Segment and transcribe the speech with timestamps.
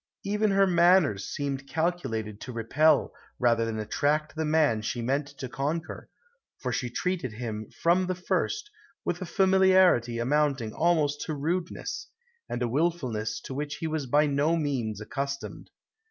[0.23, 5.47] Even her manners seemed calculated to repel, rather than attract the man she meant to
[5.47, 6.09] conquer;
[6.57, 8.71] for she treated him, from the first,
[9.05, 12.07] with a familiarity amounting almost to rudeness,
[12.49, 15.69] and a wilfulness to which he was by no means accustomed.